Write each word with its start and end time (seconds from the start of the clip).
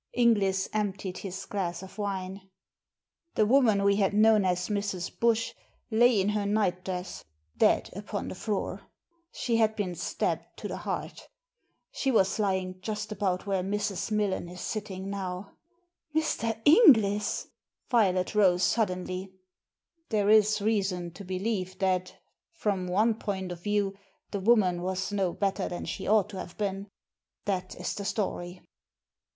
Inglis 0.13 0.67
emptied 0.73 1.19
his 1.19 1.45
glass 1.45 1.83
of 1.83 1.99
wine. 1.99 2.49
"The 3.35 3.45
woman 3.45 3.83
we 3.83 3.97
had 3.97 4.15
known 4.15 4.45
as 4.45 4.67
Mrs. 4.67 5.11
Bush 5.19 5.53
lay 5.91 6.19
in 6.19 6.29
her 6.29 6.43
nightdress, 6.47 7.23
dead 7.55 7.91
upon 7.95 8.27
the 8.27 8.33
floor. 8.33 8.87
She 9.31 9.57
had 9.57 9.75
been 9.75 9.91
Digitized 9.91 10.17
by 10.17 10.25
VjOOQIC 10.25 10.57
268 10.57 10.57
THE 10.57 10.57
SEEN 10.57 10.57
AND 10.57 10.57
THE 10.57 10.57
UNSEEN 10.57 10.57
stabbed 10.57 10.57
to 10.57 10.67
the 10.67 10.77
heart 10.77 11.27
She 11.91 12.11
was 12.11 12.39
lying 12.39 12.81
just 12.81 13.11
about 13.11 13.45
where 13.45 13.61
Mrs. 13.61 14.11
Millen 14.11 14.49
is 14.49 14.61
sitting 14.61 15.09
now." 15.11 15.51
Mr. 16.15 16.61
Inglis!" 16.65 17.47
Violet 17.91 18.33
rose 18.33 18.63
suddenly. 18.63 19.35
"There 20.09 20.31
is 20.31 20.59
reason 20.63 21.11
to 21.11 21.23
believe 21.23 21.77
that, 21.77 22.15
from 22.53 22.87
one 22.87 23.13
point 23.13 23.51
of 23.51 23.61
view, 23.61 23.95
the 24.31 24.39
woman 24.39 24.81
was 24.81 25.11
no 25.11 25.31
better 25.31 25.69
than 25.69 25.85
she 25.85 26.07
ought 26.07 26.29
to 26.29 26.37
have 26.39 26.57
been. 26.57 26.89
That 27.45 27.75
is 27.75 27.93
the 27.93 28.05
story." 28.05 28.63